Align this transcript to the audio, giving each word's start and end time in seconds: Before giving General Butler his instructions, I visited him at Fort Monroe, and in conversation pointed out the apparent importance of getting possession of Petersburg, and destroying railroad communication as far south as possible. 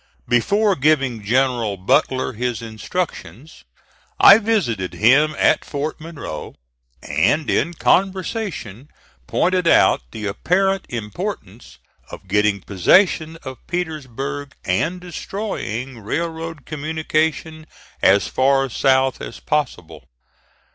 Before 0.27 0.75
giving 0.75 1.23
General 1.23 1.77
Butler 1.77 2.33
his 2.33 2.59
instructions, 2.63 3.65
I 4.19 4.39
visited 4.39 4.95
him 4.95 5.35
at 5.37 5.63
Fort 5.63 6.01
Monroe, 6.01 6.55
and 7.03 7.47
in 7.47 7.75
conversation 7.75 8.89
pointed 9.27 9.67
out 9.67 10.01
the 10.09 10.25
apparent 10.25 10.87
importance 10.89 11.77
of 12.09 12.27
getting 12.27 12.61
possession 12.61 13.35
of 13.43 13.59
Petersburg, 13.67 14.55
and 14.65 14.99
destroying 14.99 15.99
railroad 15.99 16.65
communication 16.65 17.67
as 18.01 18.27
far 18.27 18.71
south 18.71 19.21
as 19.21 19.39
possible. 19.39 20.07